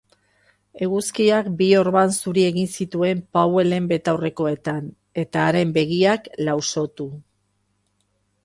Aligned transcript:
Eguzkiak 0.85 1.49
bi 1.59 1.67
orban 1.81 2.15
zuri 2.15 2.45
egin 2.51 2.71
zituen 2.79 3.21
Powellen 3.37 3.91
betaurrekoetan, 3.93 4.89
eta 5.25 5.45
haren 5.51 5.77
begiak 5.77 6.27
lausotu. 6.49 7.11